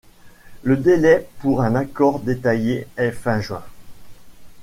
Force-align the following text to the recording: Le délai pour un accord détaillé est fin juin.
Le 0.63 0.77
délai 0.77 1.29
pour 1.41 1.61
un 1.61 1.75
accord 1.75 2.21
détaillé 2.21 2.87
est 2.97 3.11
fin 3.11 3.39
juin. 3.39 3.63